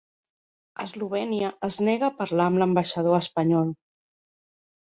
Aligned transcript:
Eslovènia 0.85 1.51
es 1.69 1.77
nega 1.89 2.09
a 2.09 2.15
parlar 2.23 2.47
amb 2.53 2.63
l'ambaixador 2.63 3.19
espanyol 3.19 3.71